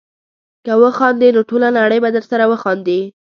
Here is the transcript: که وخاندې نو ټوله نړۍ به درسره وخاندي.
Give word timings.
که 0.65 0.73
وخاندې 0.83 1.27
نو 1.35 1.41
ټوله 1.49 1.67
نړۍ 1.79 1.99
به 2.03 2.09
درسره 2.17 2.43
وخاندي. 2.51 3.01